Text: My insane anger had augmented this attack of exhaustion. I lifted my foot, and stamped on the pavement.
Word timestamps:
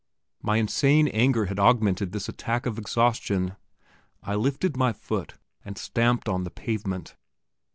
My 0.41 0.57
insane 0.57 1.07
anger 1.09 1.45
had 1.45 1.59
augmented 1.59 2.11
this 2.11 2.27
attack 2.27 2.65
of 2.65 2.79
exhaustion. 2.79 3.55
I 4.23 4.33
lifted 4.33 4.75
my 4.75 4.93
foot, 4.93 5.35
and 5.63 5.77
stamped 5.77 6.27
on 6.27 6.43
the 6.43 6.49
pavement. 6.49 7.15